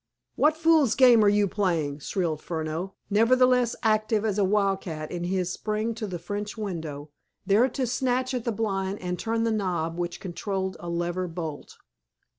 [0.35, 5.51] "What fool's game are you playing?" shrilled Furneaux, nevertheless active as a wildcat in his
[5.53, 7.11] spring to the French window,
[7.45, 11.77] there to snatch at the blind and turn the knob which controlled a lever bolt.